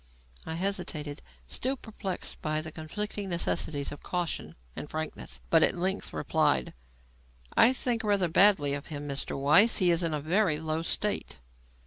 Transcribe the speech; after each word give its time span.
I 0.47 0.55
hesitated, 0.55 1.21
still 1.47 1.75
perplexed 1.77 2.41
by 2.41 2.61
the 2.61 2.71
conflicting 2.71 3.29
necessities 3.29 3.91
of 3.91 4.01
caution 4.01 4.55
and 4.75 4.89
frankness, 4.89 5.41
but 5.51 5.61
at 5.61 5.75
length 5.75 6.11
replied: 6.11 6.73
"I 7.55 7.71
think 7.71 8.03
rather 8.03 8.27
badly 8.27 8.73
of 8.73 8.87
him, 8.87 9.07
Mr. 9.07 9.39
Weiss. 9.39 9.77
He 9.77 9.91
is 9.91 10.01
in 10.01 10.15
a 10.15 10.19
very 10.19 10.57
low 10.59 10.81
state." 10.81 11.37